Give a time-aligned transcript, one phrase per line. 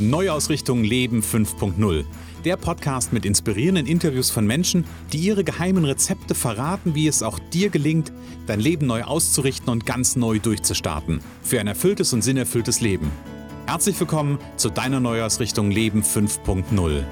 [0.00, 2.04] Neuausrichtung Leben 5.0.
[2.46, 7.38] Der Podcast mit inspirierenden Interviews von Menschen, die ihre geheimen Rezepte verraten, wie es auch
[7.38, 8.10] dir gelingt,
[8.46, 11.20] dein Leben neu auszurichten und ganz neu durchzustarten.
[11.42, 13.10] Für ein erfülltes und sinnerfülltes Leben.
[13.66, 17.04] Herzlich willkommen zu deiner Neuausrichtung Leben 5.0.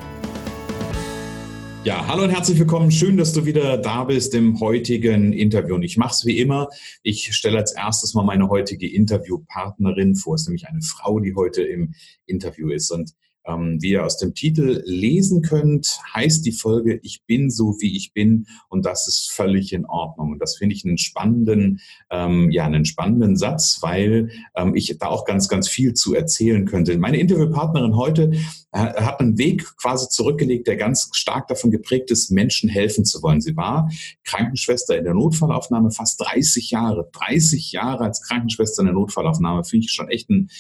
[1.85, 2.91] Ja, hallo und herzlich willkommen.
[2.91, 5.77] Schön, dass du wieder da bist im heutigen Interview.
[5.77, 6.69] Und ich mache es wie immer.
[7.05, 10.35] Ich stelle als erstes mal meine heutige Interviewpartnerin vor.
[10.35, 11.95] Es ist nämlich eine Frau, die heute im
[12.27, 12.91] Interview ist.
[12.91, 13.15] Und
[13.49, 17.97] ähm, wie ihr aus dem Titel lesen könnt, heißt die Folge Ich bin so, wie
[17.97, 20.33] ich bin und das ist völlig in Ordnung.
[20.33, 21.81] Und das finde ich einen spannenden,
[22.11, 26.67] ähm, ja, einen spannenden Satz, weil ähm, ich da auch ganz, ganz viel zu erzählen
[26.67, 26.97] könnte.
[26.99, 28.33] Meine Interviewpartnerin heute
[28.73, 33.23] äh, hat einen Weg quasi zurückgelegt, der ganz stark davon geprägt ist, Menschen helfen zu
[33.23, 33.41] wollen.
[33.41, 33.91] Sie war
[34.25, 37.09] Krankenschwester in der Notfallaufnahme fast 30 Jahre.
[37.13, 40.51] 30 Jahre als Krankenschwester in der Notfallaufnahme finde ich schon echt einen,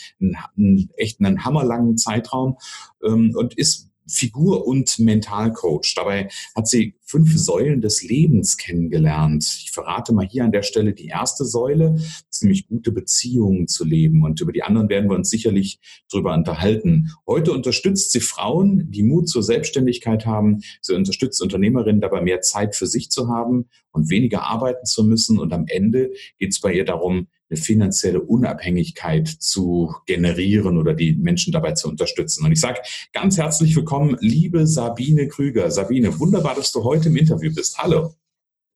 [0.56, 2.56] einen, echt einen hammerlangen Zeitraum
[3.04, 5.94] ähm, und ist Figur- und Mentalcoach.
[5.94, 9.44] Dabei hat sie fünf Säulen des Lebens kennengelernt.
[9.62, 12.00] Ich verrate mal hier an der Stelle die erste Säule,
[12.40, 14.22] nämlich gute Beziehungen zu leben.
[14.22, 15.78] Und über die anderen werden wir uns sicherlich
[16.10, 17.10] drüber unterhalten.
[17.26, 20.60] Heute unterstützt sie Frauen, die Mut zur Selbstständigkeit haben.
[20.80, 25.38] Sie unterstützt Unternehmerinnen dabei, mehr Zeit für sich zu haben und weniger arbeiten zu müssen.
[25.38, 31.14] Und am Ende geht es bei ihr darum, eine finanzielle Unabhängigkeit zu generieren oder die
[31.14, 32.44] Menschen dabei zu unterstützen.
[32.44, 32.80] Und ich sage
[33.12, 35.70] ganz herzlich willkommen, liebe Sabine Krüger.
[35.70, 37.78] Sabine, wunderbar, dass du heute im Interview bist.
[37.78, 38.14] Hallo.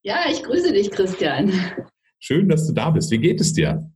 [0.02, 1.52] Ja, ich grüße dich, Christian.
[2.18, 3.10] Schön, dass du da bist.
[3.10, 3.90] Wie geht es dir?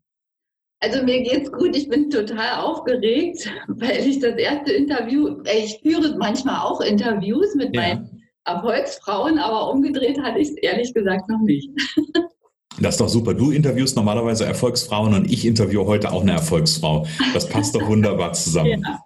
[0.80, 1.74] Also mir geht's gut.
[1.74, 7.74] Ich bin total aufgeregt, weil ich das erste Interview, ich führe manchmal auch Interviews mit
[7.74, 7.80] ja.
[7.80, 11.70] meinen Erfolgsfrauen, aber umgedreht hatte ich es ehrlich gesagt noch nicht.
[12.80, 13.34] Das ist doch super.
[13.34, 17.06] Du interviewst normalerweise Erfolgsfrauen und ich interviewe heute auch eine Erfolgsfrau.
[17.32, 18.84] Das passt doch wunderbar zusammen.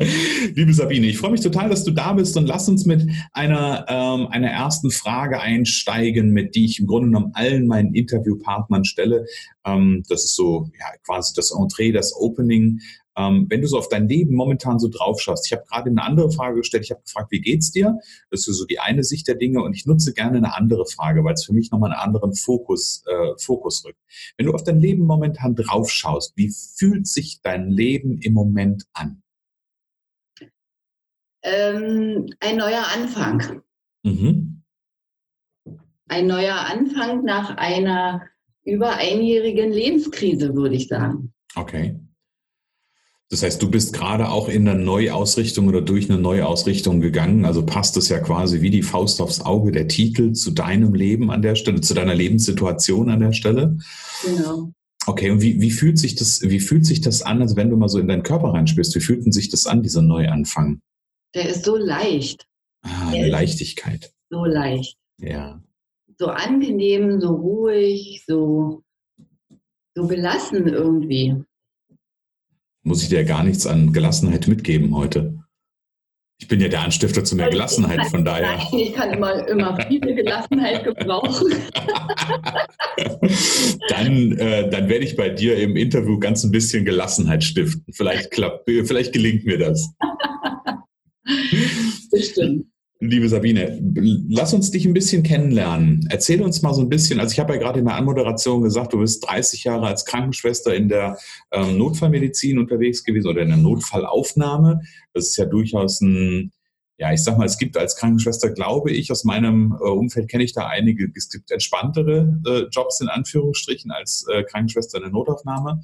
[0.55, 3.85] Liebe Sabine, ich freue mich total, dass du da bist und lass uns mit einer,
[3.89, 9.25] ähm, einer ersten Frage einsteigen, mit die ich im Grunde genommen allen meinen Interviewpartnern stelle.
[9.65, 12.79] Ähm, das ist so ja, quasi das Entree, das Opening.
[13.15, 16.03] Ähm, wenn du so auf dein Leben momentan so drauf schaust, ich habe gerade eine
[16.03, 17.99] andere Frage gestellt, ich habe gefragt, wie geht's dir?
[18.31, 21.23] Das ist so die eine Sicht der Dinge und ich nutze gerne eine andere Frage,
[21.23, 23.99] weil es für mich nochmal einen anderen Fokus, äh, Fokus rückt.
[24.37, 28.85] Wenn du auf dein Leben momentan drauf schaust, wie fühlt sich dein Leben im Moment
[28.93, 29.21] an?
[31.43, 33.61] Ähm, ein neuer Anfang.
[34.03, 34.63] Mhm.
[36.07, 38.27] Ein neuer Anfang nach einer
[38.63, 41.33] über einjährigen Lebenskrise, würde ich sagen.
[41.55, 41.99] Okay.
[43.29, 47.45] Das heißt, du bist gerade auch in der Neuausrichtung oder durch eine Neuausrichtung gegangen.
[47.45, 51.31] Also passt es ja quasi wie die Faust aufs Auge der Titel zu deinem Leben
[51.31, 53.77] an der Stelle, zu deiner Lebenssituation an der Stelle.
[54.23, 54.71] Genau.
[55.07, 57.75] Okay, und wie, wie, fühlt sich das, wie fühlt sich das an, also wenn du
[57.75, 60.81] mal so in deinen Körper reinspürst, wie fühlt sich das an, dieser Neuanfang?
[61.33, 62.45] Der ist so leicht.
[62.83, 64.13] Ah, eine Leichtigkeit.
[64.29, 64.97] So leicht.
[65.17, 65.61] Ja.
[66.19, 68.83] So angenehm, so ruhig, so,
[69.95, 71.35] so gelassen irgendwie
[72.83, 75.39] muss ich dir gar nichts an Gelassenheit mitgeben heute.
[76.39, 78.57] Ich bin ja der Anstifter zu mehr Gelassenheit, kann, von daher.
[78.57, 81.53] Nein, ich kann immer, immer viele Gelassenheit gebrauchen.
[83.87, 87.85] dann, äh, dann werde ich bei dir im Interview ganz ein bisschen Gelassenheit stiften.
[87.93, 89.89] Vielleicht klappt, vielleicht gelingt mir das.
[92.11, 92.65] Bestimmt.
[93.05, 93.81] Liebe Sabine,
[94.29, 96.07] lass uns dich ein bisschen kennenlernen.
[96.09, 98.93] Erzähl uns mal so ein bisschen, also ich habe ja gerade in der Anmoderation gesagt,
[98.93, 101.17] du bist 30 Jahre als Krankenschwester in der
[101.51, 104.83] ähm, Notfallmedizin unterwegs gewesen oder in der Notfallaufnahme.
[105.13, 106.53] Das ist ja durchaus ein,
[106.97, 110.45] ja, ich sag mal, es gibt als Krankenschwester, glaube ich, aus meinem äh, Umfeld kenne
[110.45, 115.11] ich da einige, es gibt entspanntere äh, Jobs in Anführungsstrichen als äh, Krankenschwester in der
[115.11, 115.81] Notaufnahme.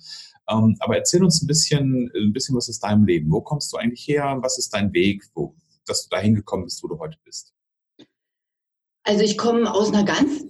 [0.50, 3.30] Ähm, aber erzähl uns ein bisschen, ein bisschen was aus deinem Leben.
[3.30, 4.38] Wo kommst du eigentlich her?
[4.40, 5.26] Was ist dein Weg?
[5.36, 5.54] Wo,
[5.90, 7.54] dass du dahin gekommen bist, wo du heute bist?
[9.04, 10.46] Also ich komme aus einer ganz,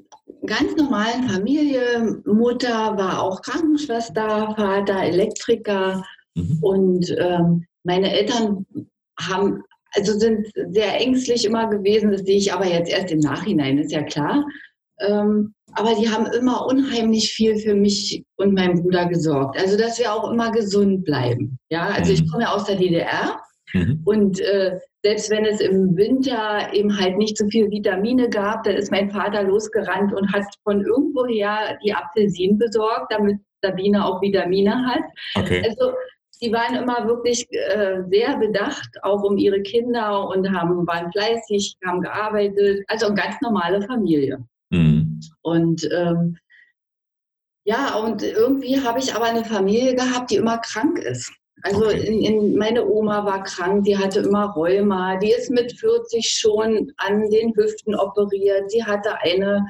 [0.46, 2.22] ganz normalen Familie.
[2.26, 6.04] Mutter war auch Krankenschwester, Vater Elektriker
[6.36, 6.60] mhm.
[6.62, 8.66] und ähm, meine Eltern
[9.20, 9.64] haben
[9.94, 12.12] also sind sehr ängstlich immer gewesen.
[12.12, 14.46] Das sehe ich aber jetzt erst im Nachhinein, ist ja klar.
[15.00, 19.58] Ähm, aber die haben immer unheimlich viel für mich und meinen Bruder gesorgt.
[19.60, 21.58] Also dass wir auch immer gesund bleiben.
[21.70, 22.28] Ja, also ich mhm.
[22.28, 23.40] komme ja aus der DDR
[23.74, 24.02] mhm.
[24.06, 28.72] und äh, selbst wenn es im Winter eben halt nicht so viel Vitamine gab, da
[28.72, 34.86] ist mein Vater losgerannt und hat von irgendwoher die Apfelsinen besorgt, damit Sabine auch Vitamine
[34.86, 35.04] hat.
[35.36, 35.64] Okay.
[35.68, 35.94] Also
[36.42, 41.78] die waren immer wirklich äh, sehr bedacht, auch um ihre Kinder und haben, waren fleißig,
[41.86, 44.46] haben gearbeitet, also eine ganz normale Familie.
[44.70, 45.20] Mhm.
[45.42, 46.38] Und ähm,
[47.66, 51.32] ja, und irgendwie habe ich aber eine Familie gehabt, die immer krank ist.
[51.64, 52.06] Also okay.
[52.06, 56.92] in, in, meine Oma war krank, die hatte immer Rheuma, die ist mit 40 schon
[56.98, 59.66] an den Hüften operiert, sie hatte eine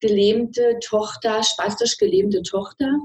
[0.00, 2.98] gelähmte Tochter, spastisch gelähmte Tochter.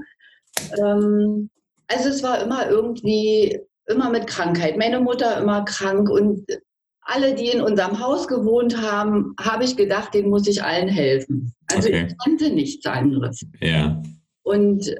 [0.78, 1.50] Ähm,
[1.86, 4.76] also es war immer irgendwie, immer mit Krankheit.
[4.76, 6.44] Meine Mutter immer krank und
[7.08, 11.54] alle, die in unserem Haus gewohnt haben, habe ich gedacht, denen muss ich allen helfen.
[11.72, 12.08] Also okay.
[12.08, 13.40] ich kannte nichts anderes.
[13.60, 14.02] Ja.
[14.42, 14.94] Und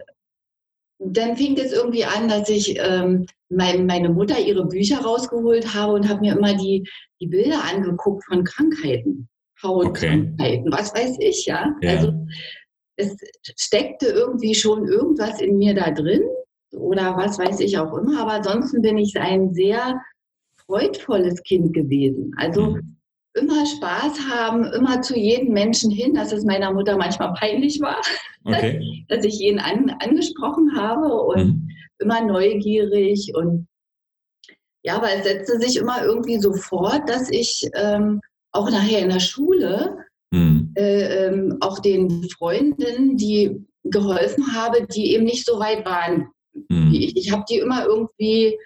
[0.99, 5.95] dann fing es irgendwie an, dass ich ähm, mein, meine Mutter ihre Bücher rausgeholt habe
[5.95, 6.89] und habe mir immer die,
[7.21, 9.29] die Bilder angeguckt von Krankheiten,
[9.63, 10.77] Hautkrankheiten, okay.
[10.77, 11.75] was weiß ich, ja.
[11.83, 11.91] ja.
[11.91, 12.13] Also
[12.97, 13.17] es
[13.57, 16.23] steckte irgendwie schon irgendwas in mir da drin
[16.73, 20.01] oder was weiß ich auch immer, aber ansonsten bin ich ein sehr
[20.67, 22.35] freudvolles Kind gewesen.
[22.37, 22.98] Also mhm.
[23.41, 28.01] Immer Spaß haben, immer zu jedem Menschen hin, dass es meiner Mutter manchmal peinlich war,
[28.45, 29.05] okay.
[29.09, 31.69] dass ich jeden an, angesprochen habe und mhm.
[31.99, 33.67] immer neugierig und
[34.85, 38.21] ja, aber es setzte sich immer irgendwie so fort, dass ich ähm,
[38.53, 39.99] auch nachher in der Schule
[40.31, 40.73] mhm.
[40.77, 46.29] äh, ähm, auch den Freundinnen, die geholfen habe, die eben nicht so weit waren.
[46.69, 46.93] Mhm.
[46.95, 48.57] Ich, ich habe die immer irgendwie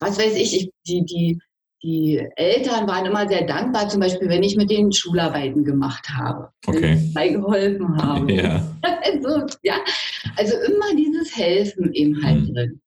[0.00, 1.38] was weiß ich, ich die, die,
[1.82, 6.50] die Eltern waren immer sehr dankbar, zum Beispiel, wenn ich mit den Schularbeiten gemacht habe,
[6.66, 6.82] okay.
[6.82, 8.32] wenn ich beigeholfen habe.
[8.40, 8.62] Ja.
[9.02, 9.74] also, ja.
[10.36, 12.54] also immer dieses Helfen eben halt mhm.
[12.54, 12.80] drin.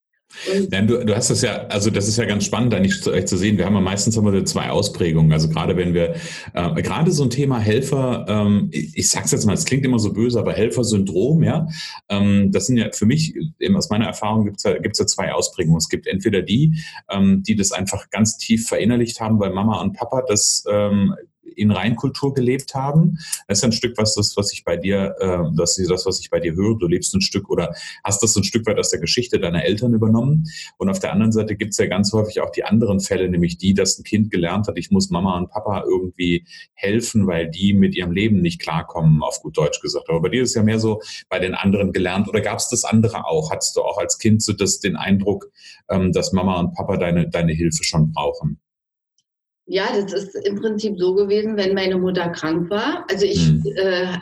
[0.70, 3.26] Nein, du, du hast das ja, also das ist ja ganz spannend, eigentlich zu, euch
[3.26, 3.56] zu sehen.
[3.56, 5.32] Wir haben ja meistens immer zwei Ausprägungen.
[5.32, 6.14] Also gerade wenn wir,
[6.52, 9.98] äh, gerade so ein Thema Helfer, ähm, ich, ich sag's jetzt mal, es klingt immer
[9.98, 11.68] so böse, aber Helfersyndrom, ja,
[12.08, 13.34] ähm, das sind ja für mich,
[13.74, 15.78] aus meiner Erfahrung gibt's ja, gibt's ja zwei Ausprägungen.
[15.78, 19.94] Es gibt entweder die, ähm, die das einfach ganz tief verinnerlicht haben, weil Mama und
[19.94, 21.14] Papa das ähm,
[21.56, 23.18] in Reinkultur gelebt haben.
[23.48, 26.30] Das ist ein Stück was, das, was ich bei dir, äh, das das, was ich
[26.30, 26.78] bei dir höre.
[26.78, 29.94] Du lebst ein Stück oder hast das ein Stück weit aus der Geschichte deiner Eltern
[29.94, 30.44] übernommen.
[30.78, 33.58] Und auf der anderen Seite gibt es ja ganz häufig auch die anderen Fälle, nämlich
[33.58, 37.74] die, dass ein Kind gelernt hat, ich muss Mama und Papa irgendwie helfen, weil die
[37.74, 40.08] mit ihrem Leben nicht klarkommen, auf gut Deutsch gesagt.
[40.08, 42.28] Aber bei dir ist ja mehr so bei den anderen gelernt.
[42.28, 43.50] Oder gab es das andere auch?
[43.50, 45.50] Hattest du auch als Kind so das, den Eindruck,
[45.88, 48.60] ähm, dass Mama und Papa deine, deine Hilfe schon brauchen?
[49.66, 53.04] Ja, das ist im Prinzip so gewesen, wenn meine Mutter krank war.
[53.10, 53.64] Also ich, mhm.
[53.76, 54.18] äh,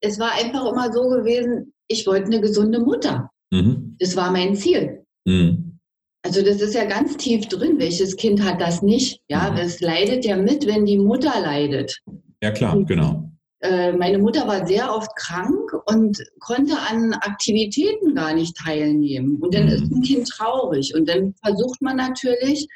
[0.00, 3.30] es war einfach immer so gewesen, ich wollte eine gesunde Mutter.
[3.50, 3.96] Mhm.
[3.98, 5.04] Das war mein Ziel.
[5.24, 5.78] Mhm.
[6.22, 7.78] Also das ist ja ganz tief drin.
[7.78, 9.20] Welches Kind hat das nicht?
[9.28, 9.58] Ja, mhm.
[9.58, 12.00] es leidet ja mit, wenn die Mutter leidet.
[12.42, 13.30] Ja klar, genau.
[13.60, 19.36] Äh, meine Mutter war sehr oft krank und konnte an Aktivitäten gar nicht teilnehmen.
[19.40, 19.72] Und dann mhm.
[19.72, 20.94] ist ein Kind traurig.
[20.94, 22.66] Und dann versucht man natürlich,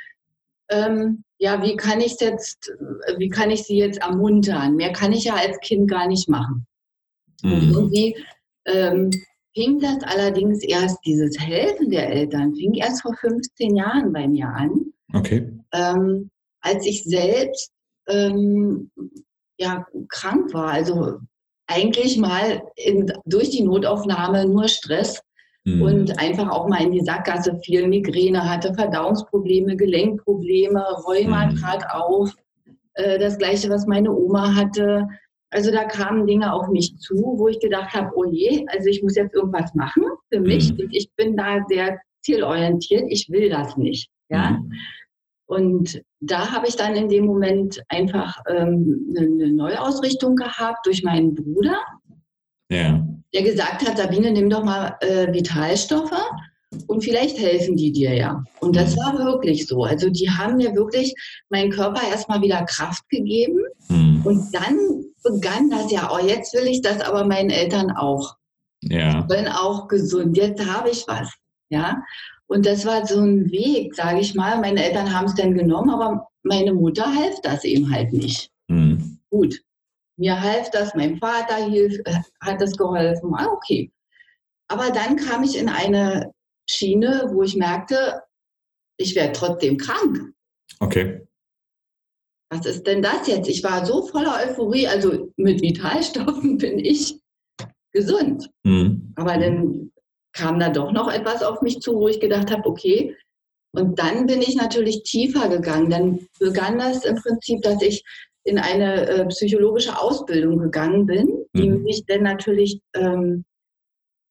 [0.70, 2.70] ähm, ja, wie kann ich jetzt,
[3.16, 4.76] wie kann ich sie jetzt ermuntern?
[4.76, 6.66] Mehr kann ich ja als Kind gar nicht machen.
[7.42, 7.52] Mhm.
[7.52, 8.16] Und irgendwie
[8.66, 9.10] ähm,
[9.54, 14.48] fing das allerdings erst, dieses Helfen der Eltern, fing erst vor 15 Jahren bei mir
[14.48, 14.92] an.
[15.14, 15.50] Okay.
[15.72, 17.72] Ähm, als ich selbst
[18.06, 18.90] ähm,
[19.58, 20.68] ja, krank war.
[20.68, 21.20] Also
[21.66, 25.22] eigentlich mal in, durch die Notaufnahme nur Stress
[25.64, 25.82] mhm.
[25.82, 31.56] und einfach auch mal in die Sackgasse fiel, Migräne hatte, Verdauungsprobleme, Gelenkprobleme, Rheuma mhm.
[31.56, 32.34] trat auf.
[32.94, 35.06] Äh, das gleiche, was meine Oma hatte.
[35.50, 39.02] Also da kamen Dinge auf mich zu, wo ich gedacht habe, oh je, also ich
[39.02, 40.72] muss jetzt irgendwas machen für mich.
[40.72, 40.88] Mhm.
[40.90, 44.10] Ich bin da sehr zielorientiert, ich will das nicht.
[44.28, 44.50] Ja?
[44.50, 44.72] Mhm.
[45.46, 51.34] Und da habe ich dann in dem Moment einfach ähm, eine Neuausrichtung gehabt durch meinen
[51.34, 51.76] Bruder.
[52.70, 56.12] Ja der gesagt hat, Sabine, nimm doch mal äh, Vitalstoffe
[56.86, 58.44] und vielleicht helfen die dir ja.
[58.60, 59.00] Und das mhm.
[59.00, 59.84] war wirklich so.
[59.84, 61.14] Also die haben mir wirklich
[61.48, 63.58] meinen Körper erstmal wieder Kraft gegeben
[63.88, 64.22] mhm.
[64.24, 68.36] und dann begann das ja, oh, jetzt will ich das aber meinen Eltern auch.
[68.82, 69.28] Ja.
[69.28, 71.30] Wollen auch gesund, jetzt habe ich was.
[71.68, 72.02] Ja.
[72.46, 74.58] Und das war so ein Weg, sage ich mal.
[74.60, 78.50] Meine Eltern haben es dann genommen, aber meine Mutter half das eben halt nicht.
[78.68, 79.18] Mhm.
[79.28, 79.60] Gut.
[80.20, 83.34] Mir half das, mein Vater hilf, äh, hat das geholfen.
[83.34, 83.90] Ah, okay.
[84.68, 86.34] Aber dann kam ich in eine
[86.68, 88.22] Schiene, wo ich merkte,
[88.98, 90.34] ich werde trotzdem krank.
[90.78, 91.26] Okay.
[92.50, 93.48] Was ist denn das jetzt?
[93.48, 97.18] Ich war so voller Euphorie, also mit Vitalstoffen bin ich
[97.92, 98.50] gesund.
[98.64, 99.14] Mhm.
[99.16, 99.90] Aber dann
[100.34, 103.16] kam da doch noch etwas auf mich zu, wo ich gedacht habe, okay.
[103.72, 105.88] Und dann bin ich natürlich tiefer gegangen.
[105.88, 108.04] Dann begann das im Prinzip, dass ich
[108.44, 111.82] in eine äh, psychologische Ausbildung gegangen bin, die mhm.
[111.82, 113.44] mich dann natürlich ähm,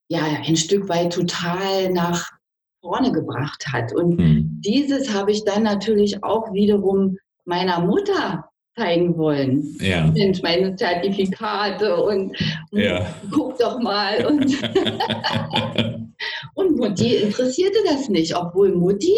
[0.10, 2.30] ja ein Stück weit total nach
[2.82, 3.94] vorne gebracht hat.
[3.94, 4.62] Und mhm.
[4.66, 9.78] dieses habe ich dann natürlich auch wiederum meiner Mutter zeigen wollen.
[9.82, 10.12] Ja.
[10.14, 12.36] Sind meine Zertifikate und,
[12.72, 13.14] und ja.
[13.32, 14.26] guck doch mal.
[14.26, 14.46] Und,
[16.56, 19.16] und Mutti interessierte das nicht, obwohl Mutti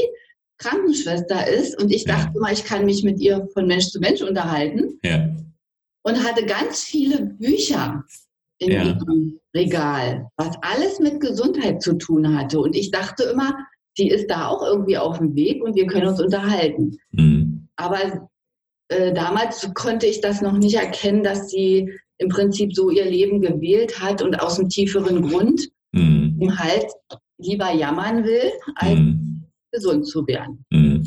[0.62, 2.38] Krankenschwester ist und ich dachte ja.
[2.38, 5.00] immer, ich kann mich mit ihr von Mensch zu Mensch unterhalten.
[5.04, 5.30] Ja.
[6.04, 8.04] Und hatte ganz viele Bücher
[8.58, 8.84] in ja.
[8.84, 12.60] ihrem Regal, was alles mit Gesundheit zu tun hatte.
[12.60, 13.56] Und ich dachte immer,
[13.96, 16.98] sie ist da auch irgendwie auf dem Weg und wir können uns unterhalten.
[17.12, 17.68] Mhm.
[17.76, 18.30] Aber
[18.88, 23.42] äh, damals konnte ich das noch nicht erkennen, dass sie im Prinzip so ihr Leben
[23.42, 26.58] gewählt hat und aus einem tieferen Grund mhm.
[26.58, 26.86] halt
[27.38, 29.31] lieber jammern will, als mhm.
[29.72, 30.66] Gesund zu werden.
[30.70, 31.04] Mhm.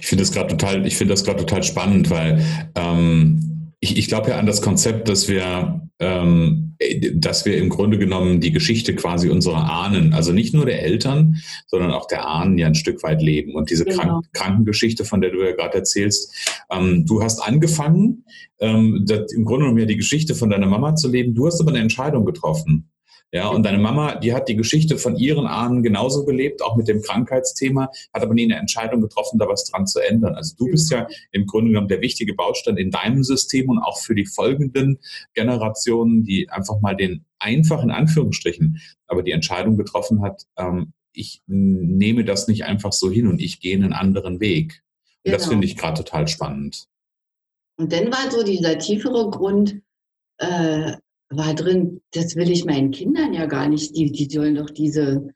[0.00, 2.42] Ich finde das gerade total, ich finde das gerade total spannend, weil
[2.74, 6.66] ähm, ich, ich glaube ja an das Konzept, dass wir ähm,
[7.14, 11.36] dass wir im Grunde genommen die Geschichte quasi unserer Ahnen, also nicht nur der Eltern,
[11.66, 13.54] sondern auch der Ahnen ja ein Stück weit leben.
[13.54, 14.02] Und diese genau.
[14.02, 16.34] Krank Krankengeschichte, von der du ja gerade erzählst,
[16.70, 18.24] ähm, du hast angefangen,
[18.58, 21.34] ähm, im Grunde genommen ja die Geschichte von deiner Mama zu leben.
[21.34, 22.90] Du hast aber eine Entscheidung getroffen.
[23.32, 26.86] Ja, und deine Mama, die hat die Geschichte von ihren Ahnen genauso gelebt, auch mit
[26.88, 30.36] dem Krankheitsthema, hat aber nie eine Entscheidung getroffen, da was dran zu ändern.
[30.36, 33.98] Also du bist ja im Grunde genommen der wichtige Baustein in deinem System und auch
[33.98, 35.00] für die folgenden
[35.34, 42.24] Generationen, die einfach mal den einfachen Anführungsstrichen, aber die Entscheidung getroffen hat, ähm, ich nehme
[42.24, 44.82] das nicht einfach so hin und ich gehe einen anderen Weg.
[45.24, 45.36] Und genau.
[45.36, 46.86] das finde ich gerade total spannend.
[47.76, 49.80] Und dann war so dieser tiefere Grund,
[50.38, 50.92] äh,
[51.30, 53.96] war drin, das will ich meinen Kindern ja gar nicht.
[53.96, 55.28] Die, die sollen doch diese,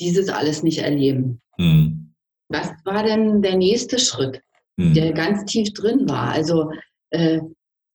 [0.00, 1.40] dieses alles nicht erleben.
[1.58, 2.14] Hm.
[2.48, 4.40] Was war denn der nächste Schritt,
[4.78, 4.94] hm.
[4.94, 6.30] der ganz tief drin war?
[6.30, 6.70] Also
[7.10, 7.40] äh,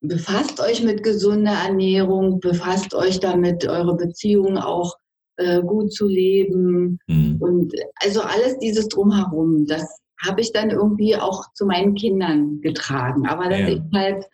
[0.02, 4.94] befasst euch mit gesunder Ernährung, befasst euch damit, eure Beziehungen auch
[5.38, 7.00] äh, gut zu leben.
[7.08, 7.38] Hm.
[7.40, 13.28] Und also alles dieses drumherum, das habe ich dann irgendwie auch zu meinen Kindern getragen.
[13.28, 13.68] Aber dass ja.
[13.70, 14.26] ich halt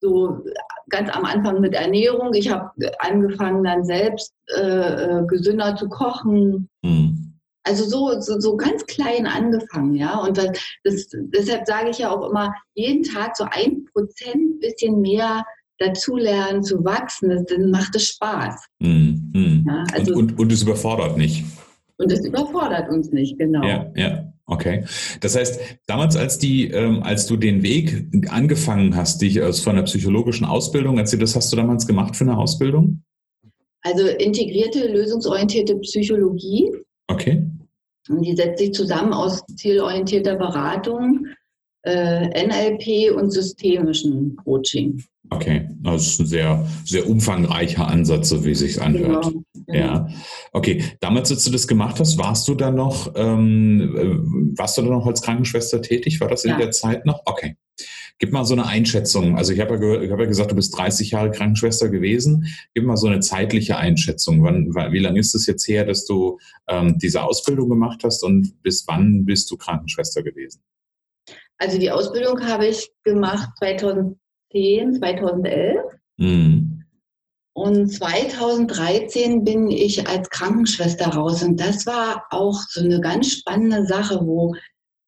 [0.00, 0.44] so
[0.88, 2.34] ganz am Anfang mit Ernährung.
[2.34, 6.68] Ich habe angefangen dann selbst äh, äh, gesünder zu kochen.
[6.82, 7.34] Mhm.
[7.64, 10.18] Also so, so, so, ganz klein angefangen, ja.
[10.18, 10.50] Und das,
[10.84, 15.44] das, deshalb sage ich ja auch immer, jeden Tag so ein Prozent bisschen mehr
[15.78, 18.66] dazulernen, zu wachsen, das, dann macht es Spaß.
[18.78, 19.64] Mhm.
[19.66, 21.44] Ja, also, und, und, und es überfordert nicht.
[21.98, 23.62] Und es überfordert uns nicht, genau.
[23.66, 24.32] Ja, ja.
[24.48, 24.84] Okay.
[25.20, 29.76] Das heißt, damals, als die, ähm, als du den Weg angefangen hast, dich aus von
[29.76, 33.02] der psychologischen Ausbildung, erzähl, das hast du damals gemacht für eine Ausbildung?
[33.82, 36.72] Also integrierte, lösungsorientierte Psychologie.
[37.08, 37.46] Okay.
[38.08, 41.26] Und die setzt sich zusammen aus zielorientierter Beratung,
[41.82, 45.04] äh, NLP und systemischen Coaching.
[45.30, 49.26] Okay, das ist ein sehr, sehr umfangreicher Ansatz, so wie es sich anhört.
[49.26, 49.78] Genau, genau.
[49.78, 50.08] Ja,
[50.52, 50.82] okay.
[51.00, 54.92] Damals, als du das gemacht hast, warst du dann noch, ähm, äh, warst du dann
[54.92, 56.20] noch als Krankenschwester tätig?
[56.20, 56.56] War das in ja.
[56.56, 57.20] der Zeit noch?
[57.26, 57.56] Okay.
[58.18, 59.36] Gib mal so eine Einschätzung.
[59.36, 62.46] Also ich habe ja, ich hab ja gesagt, du bist 30 Jahre Krankenschwester gewesen.
[62.74, 64.42] Gib mal so eine zeitliche Einschätzung.
[64.42, 68.60] Wann, wie lange ist es jetzt her, dass du ähm, diese Ausbildung gemacht hast und
[68.62, 70.62] bis wann bist du Krankenschwester gewesen?
[71.58, 74.18] Also die Ausbildung habe ich gemacht 2000 2010,
[74.52, 75.78] 2011.
[76.16, 76.84] Mhm.
[77.54, 81.42] Und 2013 bin ich als Krankenschwester raus.
[81.42, 84.54] Und das war auch so eine ganz spannende Sache, wo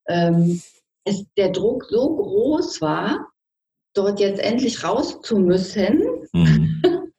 [0.09, 0.61] ähm,
[1.05, 3.29] es, der Druck so groß war,
[3.95, 6.03] dort jetzt endlich raus zu müssen.
[6.33, 6.83] Mhm.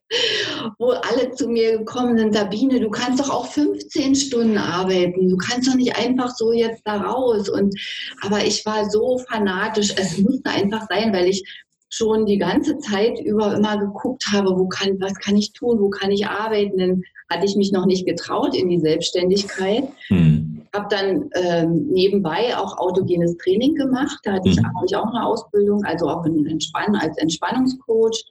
[0.77, 5.37] wo alle zu mir gekommen sind, Sabine, du kannst doch auch 15 Stunden arbeiten, du
[5.37, 7.49] kannst doch nicht einfach so jetzt da raus.
[7.49, 7.73] Und,
[8.21, 11.43] aber ich war so fanatisch, es musste einfach sein, weil ich
[11.91, 15.89] schon die ganze Zeit über immer geguckt habe, wo kann, was kann ich tun, wo
[15.89, 16.77] kann ich arbeiten.
[16.77, 19.83] Dann hatte ich mich noch nicht getraut in die Selbstständigkeit.
[20.09, 20.63] Mhm.
[20.73, 24.19] Habe dann ähm, nebenbei auch autogenes Training gemacht.
[24.23, 24.55] Da hatte mhm.
[24.85, 28.23] ich, auch eine Ausbildung, also auch in Entspannen, als Entspannungscoach.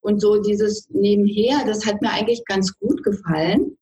[0.00, 3.76] Und so dieses Nebenher, das hat mir eigentlich ganz gut gefallen.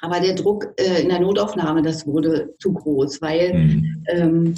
[0.00, 4.04] Aber der Druck äh, in der Notaufnahme, das wurde zu groß, weil mhm.
[4.08, 4.54] ähm,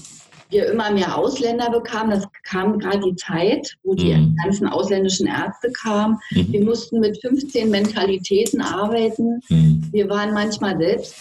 [0.55, 2.13] wir immer mehr Ausländer bekamen.
[2.13, 4.37] Das kam gerade die Zeit, wo die mhm.
[4.43, 6.19] ganzen ausländischen Ärzte kamen.
[6.31, 6.53] Mhm.
[6.53, 9.41] Wir mussten mit 15 Mentalitäten arbeiten.
[9.51, 9.89] Mhm.
[9.93, 11.15] Wir waren manchmal selbst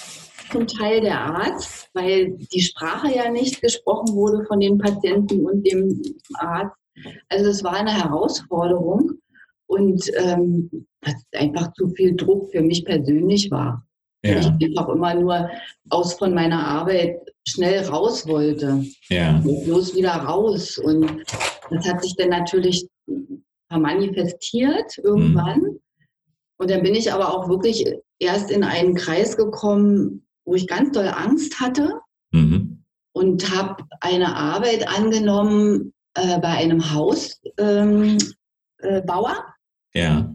[0.51, 5.65] zum Teil der Arzt, weil die Sprache ja nicht gesprochen wurde von den Patienten und
[5.65, 5.99] dem
[6.35, 6.77] Arzt.
[7.29, 9.13] Also es war eine Herausforderung
[9.65, 13.83] und ähm, was einfach zu viel Druck für mich persönlich war.
[14.23, 14.39] Ja.
[14.39, 15.49] Ich einfach immer nur
[15.89, 18.85] aus von meiner Arbeit schnell raus wollte.
[19.09, 19.41] Ja.
[19.43, 20.77] Bloß wieder raus.
[20.77, 21.23] Und
[21.69, 22.87] das hat sich dann natürlich
[23.69, 25.61] manifestiert irgendwann.
[25.61, 25.79] Mhm.
[26.57, 27.85] Und dann bin ich aber auch wirklich
[28.19, 31.99] erst in einen Kreis gekommen, wo ich ganz doll Angst hatte
[32.31, 32.83] mhm.
[33.13, 37.57] und habe eine Arbeit angenommen äh, bei einem Hausbauer.
[37.57, 38.17] Ähm,
[38.79, 39.01] äh,
[39.93, 40.33] ja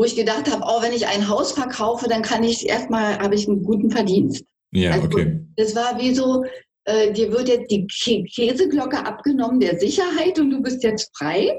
[0.00, 3.34] wo ich gedacht habe, oh, wenn ich ein Haus verkaufe, dann kann ich erstmal, habe
[3.34, 4.46] ich einen guten Verdienst.
[4.72, 5.40] Ja, also, okay.
[5.56, 6.44] Das war wie so,
[6.84, 11.58] äh, dir wird jetzt die Käseglocke abgenommen der Sicherheit und du bist jetzt frei.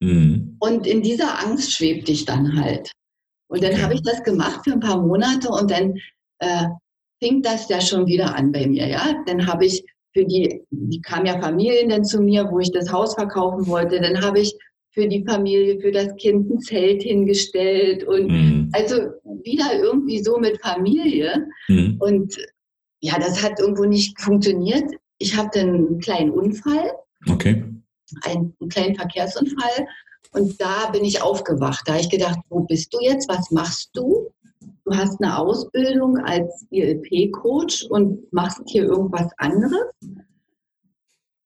[0.00, 0.56] Mhm.
[0.60, 2.92] Und in dieser Angst schwebt dich dann halt.
[3.48, 3.82] Und dann okay.
[3.82, 5.94] habe ich das gemacht für ein paar Monate und dann
[6.40, 6.66] äh,
[7.22, 8.86] fing das ja schon wieder an bei mir.
[8.86, 12.72] Ja, dann habe ich für die, die kamen ja Familien dann zu mir, wo ich
[12.72, 14.00] das Haus verkaufen wollte.
[14.00, 14.56] Dann habe ich
[14.96, 18.70] für die Familie, für das Kind ein Zelt hingestellt und mhm.
[18.72, 18.96] also
[19.44, 21.46] wieder irgendwie so mit Familie.
[21.68, 21.96] Mhm.
[22.00, 22.36] Und
[23.00, 24.90] ja, das hat irgendwo nicht funktioniert.
[25.18, 26.92] Ich hatte einen kleinen Unfall.
[27.28, 27.62] Okay.
[28.22, 29.86] Einen, einen kleinen Verkehrsunfall.
[30.32, 31.82] Und da bin ich aufgewacht.
[31.84, 33.28] Da habe ich gedacht, wo bist du jetzt?
[33.28, 34.32] Was machst du?
[34.86, 39.92] Du hast eine Ausbildung als ILP-Coach und machst hier irgendwas anderes.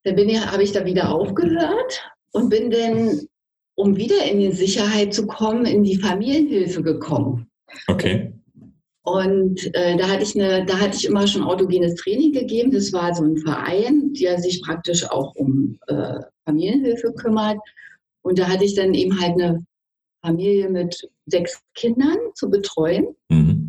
[0.05, 3.21] Da ich, habe ich da wieder aufgehört und bin dann,
[3.81, 7.47] um wieder in die Sicherheit zu kommen, in die Familienhilfe gekommen.
[7.87, 8.35] Okay.
[9.03, 12.71] Und äh, da hatte ich eine, da hatte ich immer schon autogenes Training gegeben.
[12.73, 17.57] Das war so ein Verein, der sich praktisch auch um äh, Familienhilfe kümmert.
[18.21, 19.65] Und da hatte ich dann eben halt eine
[20.23, 23.17] Familie mit sechs Kindern zu betreuen.
[23.31, 23.60] Mhm.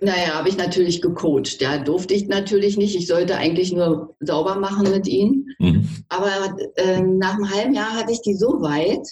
[0.00, 1.60] Naja, habe ich natürlich gecoacht.
[1.60, 2.96] Ja, durfte ich natürlich nicht.
[2.96, 5.46] Ich sollte eigentlich nur sauber machen mit ihnen.
[5.58, 5.88] Mhm.
[6.08, 9.06] Aber äh, nach einem halben Jahr hatte ich die so weit,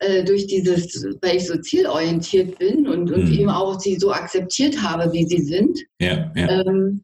[0.00, 3.32] äh, durch dieses, weil ich so zielorientiert bin und, und mhm.
[3.32, 6.60] eben auch sie so akzeptiert habe, wie sie sind, ja, ja.
[6.60, 7.02] Ähm,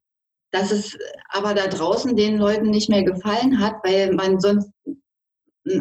[0.52, 0.96] dass es
[1.30, 4.70] aber da draußen den Leuten nicht mehr gefallen hat, weil man sonst,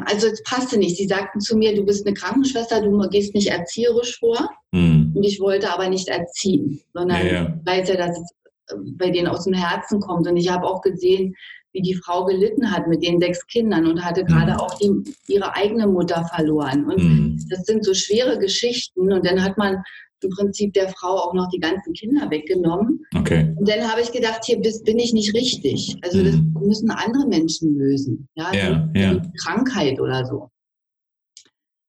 [0.06, 0.98] also es passte nicht.
[0.98, 4.50] Sie sagten zu mir, du bist eine Krankenschwester, du gehst nicht erzieherisch vor.
[4.72, 5.03] Mhm.
[5.14, 8.32] Und ich wollte aber nicht erziehen, sondern ja, weiß ja, dass es
[8.70, 10.28] äh, bei denen aus dem Herzen kommt.
[10.28, 11.36] Und ich habe auch gesehen,
[11.74, 14.60] wie die Frau gelitten hat mit den sechs Kindern und hatte gerade mhm.
[14.60, 14.92] auch die,
[15.28, 16.86] ihre eigene Mutter verloren.
[16.86, 17.46] Und mhm.
[17.50, 19.12] das sind so schwere Geschichten.
[19.12, 19.84] Und dann hat man
[20.24, 23.06] im Prinzip der Frau auch noch die ganzen Kinder weggenommen.
[23.16, 23.54] Okay.
[23.58, 25.98] Und dann habe ich gedacht, hier bin ich nicht richtig.
[26.02, 26.54] Also das mhm.
[26.62, 28.28] müssen andere Menschen lösen.
[28.36, 29.22] Ja, ja, ja.
[29.44, 30.50] Krankheit oder so.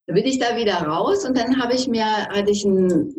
[0.07, 3.15] Da bin ich da wieder raus und dann habe ich mir, hatte ich einen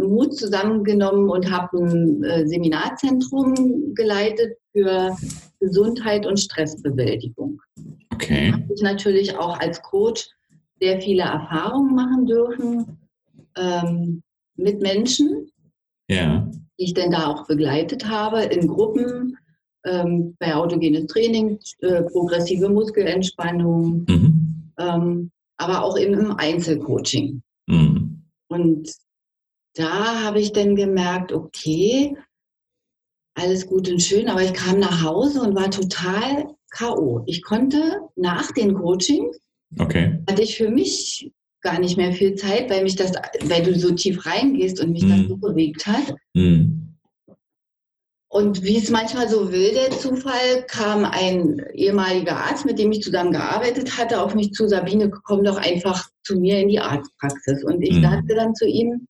[0.00, 5.16] Mut zusammengenommen und habe ein äh, Seminarzentrum geleitet für
[5.60, 7.60] Gesundheit und Stressbewältigung.
[8.12, 8.50] Okay.
[8.50, 10.28] Da habe ich natürlich auch als Coach
[10.80, 12.98] sehr viele Erfahrungen machen dürfen
[13.56, 14.22] ähm,
[14.56, 15.50] mit Menschen,
[16.08, 16.48] ja.
[16.78, 19.36] die ich dann da auch begleitet habe in Gruppen,
[19.84, 24.72] ähm, bei autogenes Training, äh, progressive Muskelentspannung, mhm.
[24.78, 27.42] ähm, aber auch eben im Einzelcoaching.
[27.66, 28.24] Mhm.
[28.48, 28.90] Und
[29.74, 32.16] da habe ich dann gemerkt, okay,
[33.34, 37.22] alles gut und schön, aber ich kam nach Hause und war total K.O.
[37.26, 39.38] Ich konnte nach den Coachings,
[39.78, 40.18] okay.
[40.28, 43.12] hatte ich für mich gar nicht mehr viel Zeit, weil mich das,
[43.44, 45.08] weil du so tief reingehst und mich mm.
[45.08, 45.28] das mhm.
[45.28, 46.14] so bewegt hat.
[46.34, 46.93] Mm.
[48.34, 53.00] Und wie es manchmal so will, der Zufall, kam ein ehemaliger Arzt, mit dem ich
[53.00, 57.62] zusammen gearbeitet hatte, auf mich zu, Sabine, komm doch einfach zu mir in die Arztpraxis.
[57.62, 58.02] Und ich mm.
[58.02, 59.06] sagte dann zu ihm,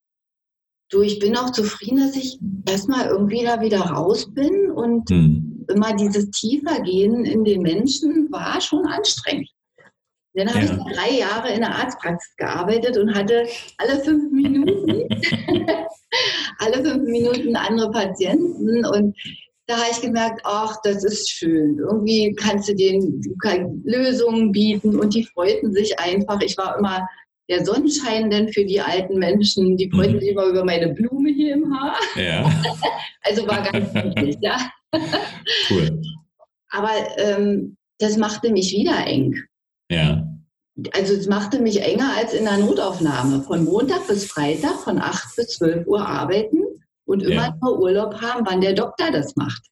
[0.90, 5.64] du, ich bin auch zufrieden, dass ich erstmal irgendwie da wieder raus bin und mhm.
[5.74, 9.48] immer dieses Tiefergehen in den Menschen war schon anstrengend.
[10.34, 10.72] Dann habe ja.
[10.72, 13.46] ich drei Jahre in der Arztpraxis gearbeitet und hatte
[13.78, 15.08] alle fünf Minuten,
[16.58, 19.16] alle fünf Minuten andere Patienten und
[19.66, 21.78] da habe ich gemerkt, ach, das ist schön.
[21.78, 23.22] Irgendwie kannst du denen
[23.84, 26.40] Lösungen bieten und die freuten sich einfach.
[26.42, 27.08] Ich war immer
[27.48, 29.76] der Sonnenschein denn für die alten Menschen.
[29.76, 30.20] Die freuten mhm.
[30.20, 31.96] sich immer über meine Blume hier im Haar.
[32.16, 32.52] Ja.
[33.22, 34.58] also war ganz wichtig, ja.
[35.70, 36.02] Cool.
[36.70, 39.34] Aber ähm, das machte mich wieder eng.
[39.90, 40.28] Ja.
[40.92, 43.42] Also es machte mich enger als in der Notaufnahme.
[43.42, 46.62] Von Montag bis Freitag von 8 bis 12 Uhr arbeiten
[47.04, 47.58] und immer ja.
[47.62, 49.62] nur Urlaub haben, wann der Doktor das macht.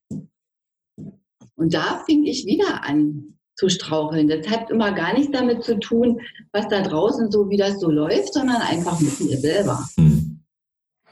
[1.57, 4.29] Und da fing ich wieder an, zu straucheln.
[4.29, 6.21] Das hat immer gar nichts damit zu tun,
[6.53, 9.89] was da draußen so, wie das so läuft, sondern einfach mit mir selber.
[9.97, 10.43] Mhm.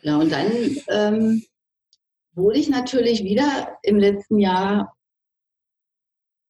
[0.02, 0.50] Ja, und dann
[0.88, 1.44] ähm,
[2.34, 4.96] wurde ich natürlich wieder im letzten Jahr,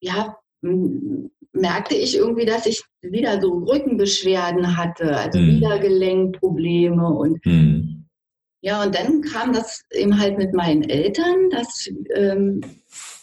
[0.01, 5.57] ja, merkte ich irgendwie, dass ich wieder so Rückenbeschwerden hatte, also mhm.
[5.57, 8.01] wieder Gelenkprobleme und mhm.
[8.63, 12.61] Ja, und dann kam das eben halt mit meinen Eltern, dass ähm,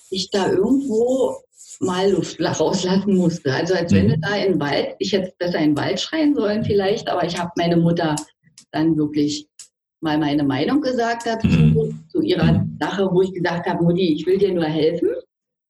[0.10, 1.36] ich da irgendwo
[1.80, 3.54] mal Luft rauslassen musste.
[3.54, 4.22] Also als wenn du mhm.
[4.22, 7.38] da in den Wald, ich hätte besser in den Wald schreien sollen vielleicht, aber ich
[7.38, 8.16] habe meine Mutter
[8.72, 9.48] dann wirklich
[10.02, 12.04] mal meine Meinung gesagt dazu, mhm.
[12.10, 12.78] zu ihrer mhm.
[12.80, 15.10] Sache, wo ich gesagt habe, Mutti, ich will dir nur helfen.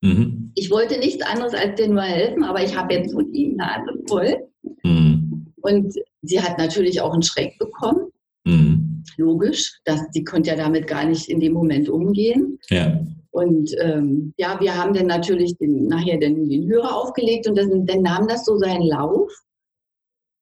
[0.00, 0.52] Mhm.
[0.54, 4.02] Ich wollte nichts anderes als dir nur helfen, aber ich habe jetzt so die Nase
[4.06, 4.48] voll.
[4.82, 5.52] Mhm.
[5.60, 8.10] Und sie hat natürlich auch einen Schreck bekommen.
[8.44, 9.04] Mhm.
[9.16, 12.58] Logisch, dass die konnte ja damit gar nicht in dem Moment umgehen.
[12.70, 13.00] Ja.
[13.30, 17.86] Und ähm, ja, wir haben dann natürlich den, nachher den, den Hörer aufgelegt und dann,
[17.86, 19.32] dann nahm das so seinen Lauf.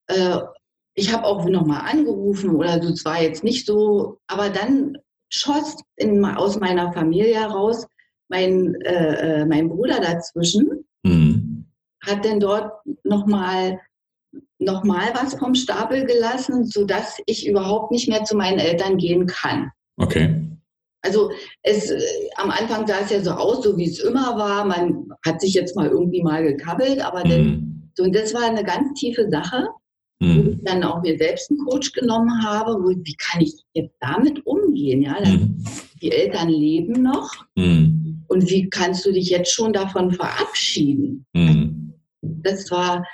[0.07, 0.39] Äh,
[0.95, 4.97] ich habe auch nochmal angerufen oder so, zwar jetzt nicht so, aber dann
[5.29, 7.85] schoss in, aus meiner Familie heraus
[8.29, 11.65] mein, äh, äh, mein Bruder dazwischen, mhm.
[12.01, 12.71] hat dann dort
[13.03, 13.79] nochmal
[14.59, 19.27] noch mal was vom Stapel gelassen, sodass ich überhaupt nicht mehr zu meinen Eltern gehen
[19.27, 19.71] kann.
[19.97, 20.41] Okay.
[21.01, 22.01] Also es, äh,
[22.35, 24.65] am Anfang sah es ja so aus, so wie es immer war.
[24.65, 27.29] Man hat sich jetzt mal irgendwie mal gekabbelt, aber mhm.
[27.29, 29.67] dann, so, und das war eine ganz tiefe Sache
[30.19, 30.45] mhm.
[30.45, 33.95] wo ich dann auch mir selbst einen Coach genommen habe, wo, wie kann ich jetzt
[33.99, 35.01] damit umgehen?
[35.01, 35.63] Ja, mhm.
[36.01, 38.06] die Eltern leben noch mhm.
[38.27, 41.25] Und wie kannst du dich jetzt schon davon verabschieden?
[41.33, 41.93] Mhm.
[42.21, 43.05] Das war,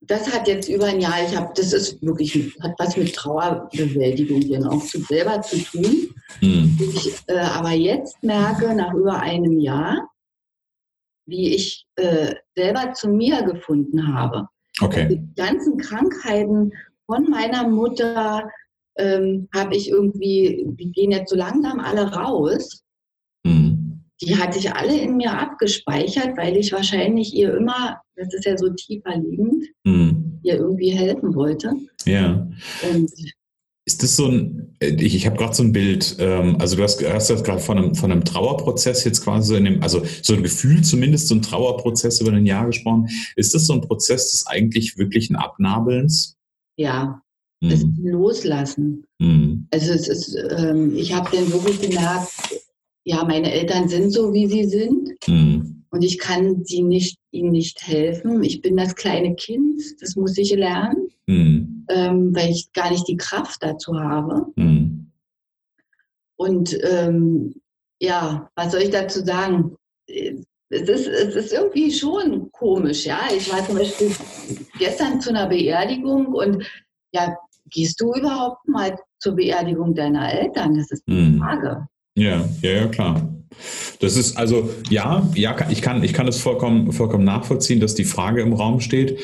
[0.00, 4.40] das hat jetzt über ein Jahr, ich habe, das ist wirklich, hat was mit Trauerbewältigung
[4.40, 6.14] hier auch zu, selber zu tun.
[6.40, 6.78] Mhm.
[6.94, 10.08] Ich äh, aber jetzt merke, nach über einem Jahr,
[11.26, 14.48] wie ich äh, selber zu mir gefunden habe.
[14.80, 15.08] Okay.
[15.08, 16.72] Die ganzen Krankheiten
[17.06, 18.48] von meiner Mutter
[18.96, 22.82] ähm, habe ich irgendwie, die gehen jetzt so langsam alle raus.
[23.44, 23.77] Mhm.
[24.20, 28.56] Die hatte ich alle in mir abgespeichert, weil ich wahrscheinlich ihr immer, das ist ja
[28.58, 30.40] so tiefer liegend, mhm.
[30.42, 31.72] ihr irgendwie helfen wollte.
[32.04, 32.48] Ja.
[32.90, 33.10] Und
[33.88, 36.82] ist das so ein, äh, ich, ich habe gerade so ein Bild, ähm, also du
[36.82, 40.02] hast, hast das gerade von einem, von einem Trauerprozess jetzt quasi so in dem, also
[40.20, 43.08] so ein Gefühl zumindest, so ein Trauerprozess über ein Jahr gesprochen.
[43.34, 46.36] Ist das so ein Prozess des eigentlich wirklichen Abnabelns?
[46.76, 47.22] Ja,
[47.64, 47.70] hm.
[47.70, 49.06] das Loslassen.
[49.22, 49.68] Hm.
[49.70, 52.30] Also es ist, ähm, ich habe dann wirklich gemerkt,
[53.08, 55.14] ja, meine Eltern sind so, wie sie sind.
[55.24, 55.84] Hm.
[55.90, 58.44] Und ich kann sie nicht, ihnen nicht helfen.
[58.44, 61.86] Ich bin das kleine Kind, das muss ich lernen, mhm.
[61.88, 64.44] ähm, weil ich gar nicht die Kraft dazu habe.
[64.56, 65.10] Mhm.
[66.36, 67.54] Und ähm,
[67.98, 69.74] ja, was soll ich dazu sagen?
[70.06, 73.20] Es ist, es ist irgendwie schon komisch, ja.
[73.34, 74.14] Ich war zum Beispiel
[74.78, 76.62] gestern zu einer Beerdigung und
[77.12, 77.34] ja,
[77.70, 80.74] gehst du überhaupt mal zur Beerdigung deiner Eltern?
[80.74, 81.38] Das ist die mhm.
[81.38, 81.88] Frage.
[82.18, 83.28] Ja, ja, ja, klar.
[84.00, 88.04] Das ist also, ja, ja, ich kann, ich kann es vollkommen, vollkommen nachvollziehen, dass die
[88.04, 89.18] Frage im Raum steht.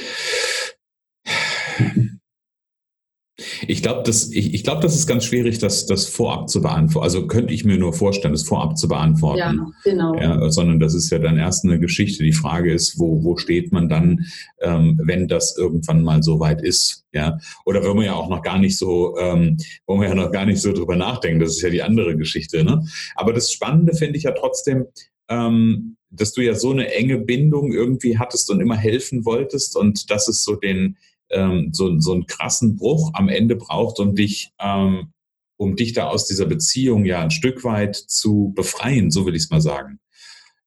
[3.68, 7.04] Ich glaube, das, ich, ich glaube, das ist ganz schwierig, das, das vorab zu beantworten.
[7.04, 9.38] Also könnte ich mir nur vorstellen, das vorab zu beantworten.
[9.38, 10.14] Ja, genau.
[10.14, 12.24] Ja, sondern das ist ja dann erst eine Geschichte.
[12.24, 14.26] Die Frage ist, wo, wo steht man dann,
[14.60, 17.04] ähm, wenn das irgendwann mal so weit ist?
[17.12, 20.32] Ja, oder wenn man ja auch noch gar nicht so, ähm, wo man ja noch
[20.32, 21.40] gar nicht so drüber nachdenken.
[21.40, 22.64] Das ist ja die andere Geschichte.
[22.64, 22.84] Ne?
[23.14, 24.86] Aber das Spannende finde ich ja trotzdem,
[25.28, 30.10] ähm, dass du ja so eine enge Bindung irgendwie hattest und immer helfen wolltest und
[30.10, 30.96] dass es so den,
[31.34, 35.12] ähm, so, so einen krassen Bruch am Ende braucht, um dich, ähm,
[35.56, 39.44] um dich da aus dieser Beziehung ja ein Stück weit zu befreien, so will ich
[39.44, 39.98] es mal sagen.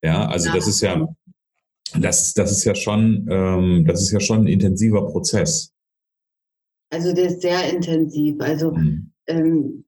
[0.04, 0.56] Ja, also ja.
[0.56, 1.08] das ist ja,
[1.96, 5.74] das, das ist ja schon, ähm, das ist ja schon ein intensiver Prozess.
[6.90, 8.40] Also der ist sehr intensiv.
[8.40, 9.12] Also mhm.
[9.28, 9.86] ähm,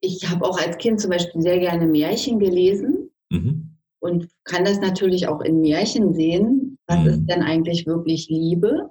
[0.00, 3.76] ich habe auch als Kind zum Beispiel sehr gerne Märchen gelesen mhm.
[4.00, 6.78] und kann das natürlich auch in Märchen sehen.
[6.86, 7.08] Was mhm.
[7.08, 8.90] ist denn eigentlich wirklich Liebe?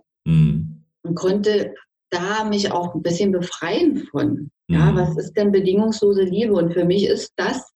[1.10, 1.74] Und konnte
[2.12, 4.52] da mich auch ein bisschen befreien von.
[4.68, 4.98] Ja, mhm.
[4.98, 6.54] was ist denn bedingungslose Liebe?
[6.54, 7.72] Und für mich ist das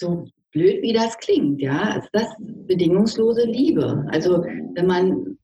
[0.00, 4.04] so blöd, wie das klingt, ja, ist das bedingungslose Liebe.
[4.08, 5.38] Also wenn man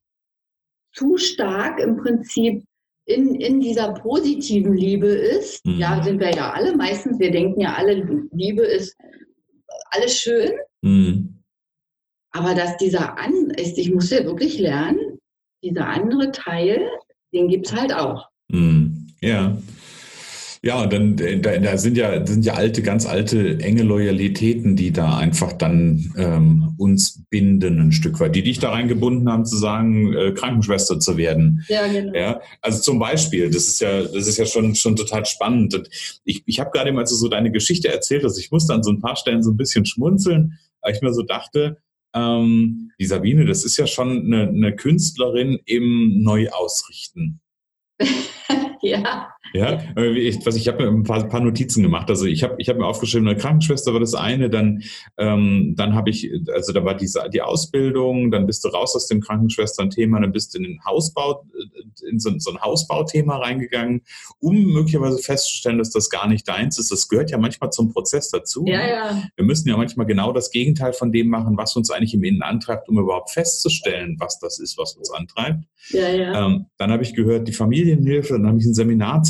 [0.93, 2.63] zu stark im Prinzip
[3.05, 5.79] in, in dieser positiven Liebe ist, mhm.
[5.79, 8.97] ja, sind wir ja alle meistens, wir denken ja alle, Liebe ist
[9.91, 10.53] alles schön.
[10.81, 11.43] Mhm.
[12.31, 14.99] Aber dass dieser An ist, ich muss ja wirklich lernen,
[15.69, 16.81] dieser andere Teil,
[17.33, 18.27] den gibt es halt auch.
[18.49, 19.57] Mm, ja.
[20.63, 24.91] Ja, und dann da, da, sind ja sind ja alte, ganz alte, enge Loyalitäten, die
[24.91, 29.55] da einfach dann ähm, uns binden ein Stück weit, die dich da reingebunden haben, zu
[29.55, 31.63] sagen, äh, Krankenschwester zu werden.
[31.69, 32.17] Ja, genau.
[32.17, 35.75] Ja, also zum Beispiel, das ist ja, das ist ja schon schon total spannend.
[35.75, 35.89] Und
[36.25, 38.99] ich, ich habe gerade mal so deine Geschichte erzählt, dass ich musste an so ein
[38.99, 41.77] paar Stellen so ein bisschen schmunzeln, weil ich mir so dachte,
[42.17, 47.41] ähm, die Sabine, das ist ja schon eine, eine Künstlerin im Neuausrichten.
[48.81, 49.29] ja.
[49.53, 52.09] Ja, ich, was ich habe mir ein paar, paar, Notizen gemacht.
[52.09, 54.83] Also ich habe ich hab mir aufgeschrieben, eine Krankenschwester war das eine, dann
[55.17, 59.07] ähm, dann habe ich, also da war diese die Ausbildung, dann bist du raus aus
[59.07, 64.01] dem Krankenschwestern-Thema, dann bist du in den Hausbau, äh, in so, so ein Hausbauthema reingegangen,
[64.39, 66.91] um möglicherweise festzustellen, dass das gar nicht deins ist.
[66.91, 68.65] Das gehört ja manchmal zum Prozess dazu.
[68.67, 69.23] Ja, ja.
[69.35, 72.41] Wir müssen ja manchmal genau das Gegenteil von dem machen, was uns eigentlich im Innen
[72.41, 75.63] antreibt, um überhaupt festzustellen, was das ist, was uns antreibt.
[75.89, 76.45] Ja, ja.
[76.45, 78.73] Ähm, dann habe ich gehört, die Familienhilfe, dann habe ich ein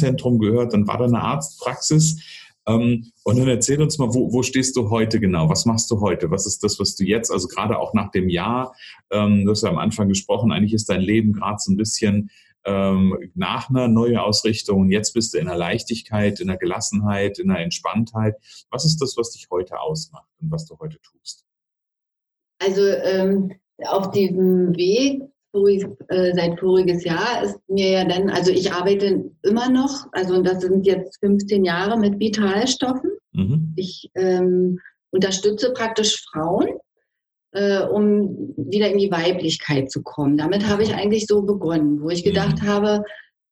[0.07, 2.21] Seminarzentrum gehört, dann war da eine Arztpraxis.
[2.67, 5.49] Ähm, und dann erzähl uns mal, wo, wo stehst du heute genau?
[5.49, 6.31] Was machst du heute?
[6.31, 8.75] Was ist das, was du jetzt, also gerade auch nach dem Jahr,
[9.11, 12.29] ähm, du hast ja am Anfang gesprochen, eigentlich ist dein Leben gerade so ein bisschen
[12.65, 14.91] ähm, nach einer neuen Ausrichtung.
[14.91, 18.35] Jetzt bist du in einer Leichtigkeit, in einer Gelassenheit, in einer Entspanntheit.
[18.69, 21.45] Was ist das, was dich heute ausmacht und was du heute tust?
[22.59, 23.53] Also ähm,
[23.85, 30.07] auf diesem Weg seit voriges Jahr ist mir ja dann, also ich arbeite immer noch,
[30.11, 33.11] also das sind jetzt 15 Jahre mit Vitalstoffen.
[33.33, 33.73] Mhm.
[33.75, 34.79] Ich ähm,
[35.11, 36.67] unterstütze praktisch Frauen,
[37.51, 40.37] äh, um wieder in die Weiblichkeit zu kommen.
[40.37, 42.67] Damit habe ich eigentlich so begonnen, wo ich gedacht mhm.
[42.67, 43.03] habe,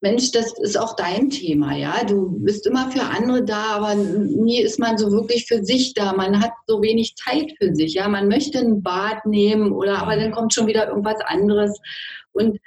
[0.06, 2.04] Mensch, das ist auch dein Thema, ja.
[2.04, 6.14] Du bist immer für andere da, aber nie ist man so wirklich für sich da.
[6.14, 8.08] Man hat so wenig Zeit für sich, ja.
[8.08, 11.80] Man möchte ein Bad nehmen oder aber dann kommt schon wieder irgendwas anderes.
[12.34, 12.60] Und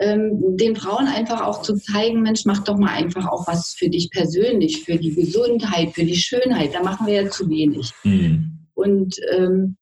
[0.00, 3.88] ähm, den Frauen einfach auch zu zeigen, Mensch, mach doch mal einfach auch was für
[3.88, 6.74] dich persönlich, für die Gesundheit, für die Schönheit.
[6.74, 7.92] Da machen wir ja zu wenig.
[8.02, 8.66] Mhm.
[8.74, 9.76] Und ähm,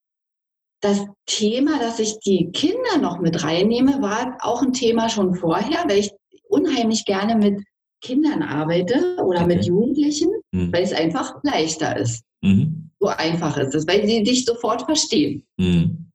[0.83, 5.85] das Thema, dass ich die Kinder noch mit reinnehme, war auch ein Thema schon vorher,
[5.89, 6.11] weil ich
[6.49, 7.65] unheimlich gerne mit
[8.01, 9.57] Kindern arbeite oder okay.
[9.57, 10.73] mit Jugendlichen, mhm.
[10.73, 12.25] weil es einfach leichter ist.
[12.43, 12.91] Mhm.
[13.01, 15.47] So einfach ist es, weil sie dich sofort verstehen.
[15.57, 16.11] Mhm.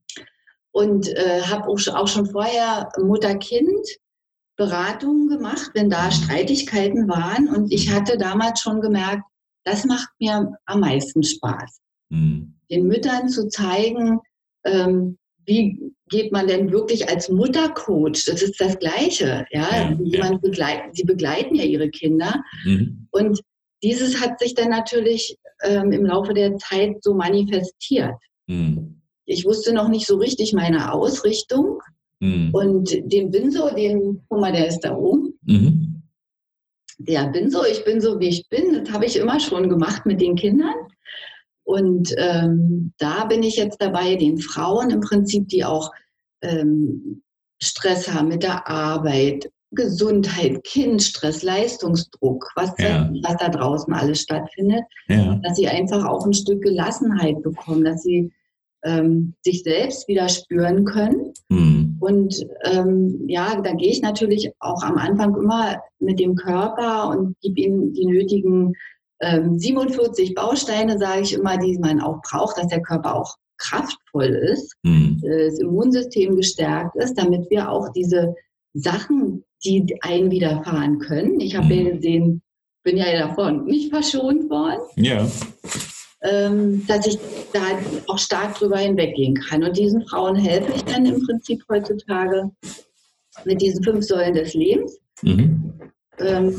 [0.71, 3.87] Und äh, habe auch schon vorher Mutter-Kind
[4.55, 7.47] Beratungen gemacht, wenn da Streitigkeiten waren.
[7.47, 9.23] Und ich hatte damals schon gemerkt,
[9.65, 11.79] das macht mir am meisten Spaß.
[12.09, 12.59] Mhm.
[12.69, 14.19] Den Müttern zu zeigen,
[14.65, 18.25] ähm, wie geht man denn wirklich als Muttercoach?
[18.25, 19.45] Das ist das Gleiche.
[19.51, 19.67] Ja?
[19.71, 20.37] ja, ja.
[20.37, 22.43] Begleiten, sie begleiten ja ihre Kinder.
[22.65, 23.07] Mhm.
[23.11, 23.41] Und
[23.81, 28.15] dieses hat sich dann natürlich ähm, im Laufe der Zeit so manifestiert.
[28.47, 29.01] Mhm.
[29.25, 31.79] Ich wusste noch nicht so richtig meine Ausrichtung.
[32.19, 32.49] Mhm.
[32.53, 35.37] Und den Binso, den, guck mal, der ist da oben.
[35.43, 36.03] Mhm.
[36.99, 40.21] Der Binso, ich bin so, wie ich bin, das habe ich immer schon gemacht mit
[40.21, 40.75] den Kindern.
[41.63, 45.91] Und ähm, da bin ich jetzt dabei, den Frauen im Prinzip, die auch
[46.41, 47.23] ähm,
[47.61, 53.05] Stress haben mit der Arbeit, Gesundheit, Kindstress, Leistungsdruck, was, ja.
[53.05, 55.39] da, was da draußen alles stattfindet, ja.
[55.43, 58.31] dass sie einfach auch ein Stück Gelassenheit bekommen, dass sie
[58.83, 61.33] ähm, sich selbst wieder spüren können.
[61.49, 61.97] Mhm.
[61.99, 67.35] Und ähm, ja, da gehe ich natürlich auch am Anfang immer mit dem Körper und
[67.41, 68.73] gebe ihnen die nötigen
[69.57, 74.25] 47 ähm, Bausteine, sage ich immer, die man auch braucht, dass der Körper auch kraftvoll
[74.25, 75.21] ist, mhm.
[75.21, 78.35] das Immunsystem gestärkt ist, damit wir auch diese
[78.73, 81.39] Sachen, die einen widerfahren können.
[81.39, 81.85] Ich habe mhm.
[81.95, 82.41] gesehen,
[82.83, 84.81] bin ja davon nicht verschont worden.
[84.97, 85.25] Ja.
[86.21, 87.17] Ähm, dass ich
[87.51, 87.59] da
[88.07, 89.63] auch stark drüber hinweggehen kann.
[89.63, 92.49] Und diesen Frauen helfe ich dann im Prinzip heutzutage
[93.43, 94.99] mit diesen fünf Säulen des Lebens.
[95.21, 95.73] Mhm.
[96.23, 96.55] Ähm,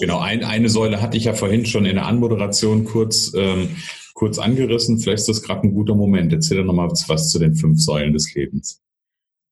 [0.00, 3.70] genau, ein, eine Säule hatte ich ja vorhin schon in der Anmoderation kurz, ähm,
[4.14, 4.98] kurz angerissen.
[4.98, 6.32] Vielleicht ist das gerade ein guter Moment.
[6.32, 8.80] Erzähl doch nochmal was zu den fünf Säulen des Lebens.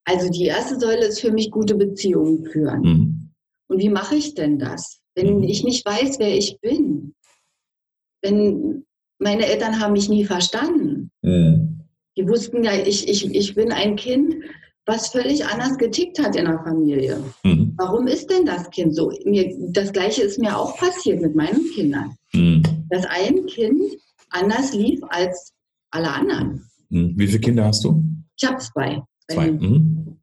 [0.04, 2.80] Also die erste Säule ist für mich gute Beziehungen führen.
[2.82, 3.30] Mhm.
[3.68, 5.00] Und wie mache ich denn das?
[5.14, 5.42] Wenn mhm.
[5.44, 7.14] ich nicht weiß, wer ich bin,
[8.22, 8.84] wenn
[9.18, 11.10] meine Eltern haben mich nie verstanden.
[11.22, 11.80] Mhm.
[12.16, 14.34] Die wussten ja, ich, ich, ich bin ein Kind,
[14.86, 17.22] was völlig anders getickt hat in der Familie.
[17.44, 17.74] Mhm.
[17.76, 19.12] Warum ist denn das Kind so?
[19.24, 22.16] Mir, das Gleiche ist mir auch passiert mit meinen Kindern.
[22.32, 22.62] Mhm.
[22.90, 23.80] Dass ein Kind
[24.30, 25.52] anders lief als
[25.90, 26.64] alle anderen.
[26.88, 27.14] Mhm.
[27.16, 28.02] Wie viele Kinder hast du?
[28.36, 29.02] Ich habe zwei.
[29.30, 29.52] Zwei.
[29.52, 30.18] Mhm.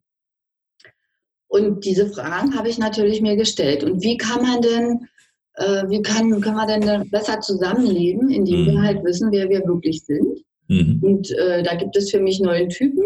[1.48, 3.82] Und diese Fragen habe ich natürlich mir gestellt.
[3.82, 5.08] Und wie kann man denn,
[5.54, 8.82] äh, wie kann, können wir denn besser zusammenleben, indem wir mhm.
[8.82, 10.44] halt wissen, wer wir wirklich sind?
[10.68, 11.00] Mhm.
[11.02, 13.02] Und äh, da gibt es für mich neun Typen.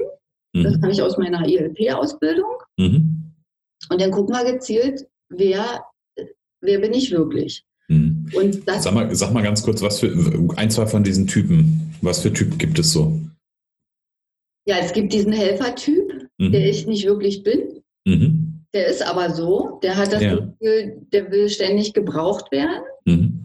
[0.55, 0.83] Das mhm.
[0.83, 2.51] habe ich aus meiner ILP-Ausbildung.
[2.79, 3.33] Mhm.
[3.91, 5.85] Und dann gucken wir gezielt, wer,
[6.61, 7.65] wer bin ich wirklich.
[7.89, 8.31] Mhm.
[8.35, 10.13] Und das sag, mal, sag mal ganz kurz, was für
[10.57, 13.21] ein, zwei von diesen Typen, was für Typen gibt es so?
[14.67, 16.53] Ja, es gibt diesen Helfertyp, mhm.
[16.53, 17.83] der ich nicht wirklich bin.
[18.07, 18.65] Mhm.
[18.73, 20.37] Der ist aber so, der hat das ja.
[20.37, 22.83] Gefühl, der will ständig gebraucht werden.
[23.05, 23.44] Mhm.